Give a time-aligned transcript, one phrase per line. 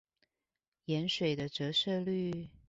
[0.87, 2.49] 鹽水的折射率